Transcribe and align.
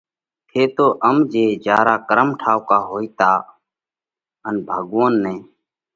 ٿيتو 0.49 0.87
ام 1.07 1.17
جي 1.31 1.45
جيا 1.63 1.77
را 1.87 1.95
ڪرم 2.07 2.29
ٺائُوڪا 2.39 2.77
هوئيتا 2.89 3.31
ان 4.47 4.55
ڀڳوونَ 4.67 5.13
نئہ 5.23 5.35